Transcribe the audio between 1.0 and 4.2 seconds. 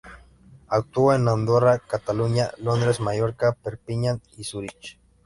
en Andorra, Cataluña, Londres, Mallorca, Perpiñán